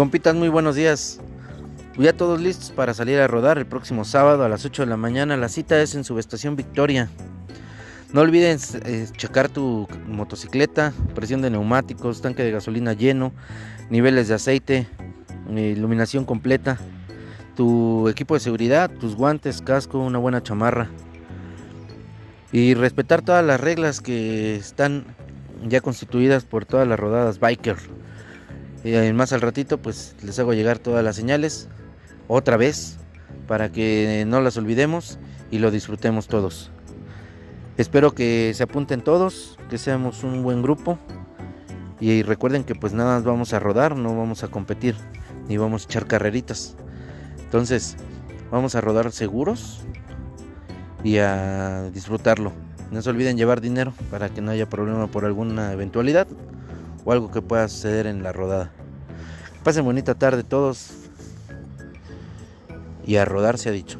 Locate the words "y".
22.52-22.72, 28.82-29.12, 35.50-35.58, 41.98-42.22, 51.02-51.18, 63.06-63.16